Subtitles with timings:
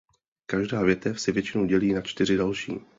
[0.45, 2.79] Každá větev se většinou dělí na čtyři další.